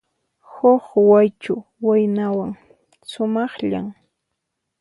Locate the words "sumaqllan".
3.09-3.87